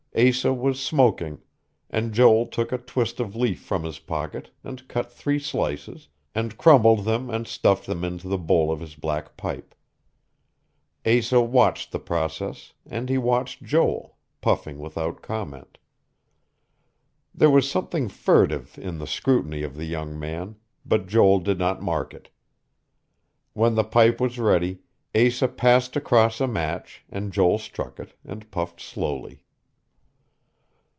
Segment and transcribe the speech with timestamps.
[0.13, 1.39] Asa was smoking;
[1.89, 6.57] and Joel took a twist of leaf from his pocket, and cut three slices, and
[6.57, 9.73] crumbled them and stuffed them into the bowl of his black pipe.
[11.05, 15.77] Asa watched the process, and he watched Joel, puffing without comment.
[17.33, 21.81] There was something furtive in the scrutiny of the young man, but Joel did not
[21.81, 22.29] mark it.
[23.53, 24.79] When the pipe was ready,
[25.15, 29.45] Asa passed across a match, and Joel struck it, and puffed slowly....